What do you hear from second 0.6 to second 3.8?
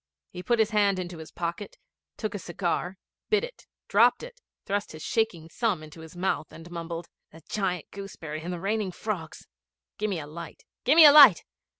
hand into his pocket, took a cigar, bit it,